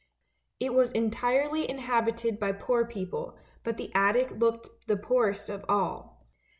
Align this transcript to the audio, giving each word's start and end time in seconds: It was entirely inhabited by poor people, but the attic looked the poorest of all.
It 0.59 0.73
was 0.73 0.91
entirely 0.93 1.69
inhabited 1.69 2.39
by 2.39 2.53
poor 2.53 2.85
people, 2.87 3.37
but 3.63 3.77
the 3.77 3.93
attic 3.93 4.31
looked 4.31 4.87
the 4.87 4.97
poorest 4.97 5.47
of 5.47 5.63
all. 5.69 6.25